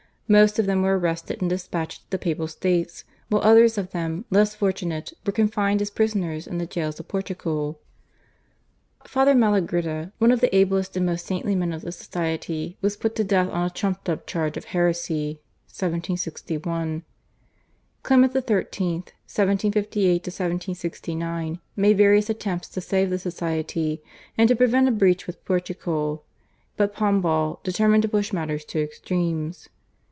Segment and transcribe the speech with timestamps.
[0.31, 4.23] Most of them were arrested and despatched to the Papal States, while others of them,
[4.29, 7.81] less fortunate, were confined as prisoners in the jails of Portugal.
[9.03, 13.13] Father Malagrida, one of the ablest and most saintly men of the Society, was put
[13.15, 17.03] to death on a trumped up charge of heresy (1761).
[18.03, 19.03] Clement XIII.
[19.27, 24.01] (1758 1769) made various attempts to save the Society,
[24.37, 26.23] and to prevent a breach with Portugal,
[26.77, 29.67] but Pombal determined to push matters to extremes.